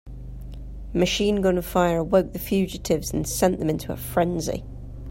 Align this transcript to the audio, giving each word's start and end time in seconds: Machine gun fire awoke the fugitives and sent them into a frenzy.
Machine 0.95 1.41
gun 1.41 1.61
fire 1.61 1.97
awoke 1.99 2.33
the 2.33 2.39
fugitives 2.39 3.13
and 3.13 3.27
sent 3.27 3.59
them 3.59 3.69
into 3.69 3.93
a 3.93 3.97
frenzy. 3.97 4.65